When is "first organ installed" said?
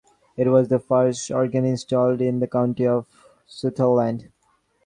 0.79-2.21